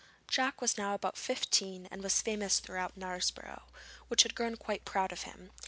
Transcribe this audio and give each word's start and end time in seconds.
Jack 0.27 0.61
was 0.61 0.79
now 0.79 0.95
about 0.95 1.15
fifteen 1.15 1.87
and 1.91 2.01
was 2.01 2.23
famous 2.23 2.59
throughout 2.59 2.97
Knaresborough, 2.97 3.61
which 4.07 4.23
had 4.23 4.33
grown 4.33 4.55
quite 4.57 4.83
proud 4.83 5.11
of 5.11 5.21
him. 5.29 5.51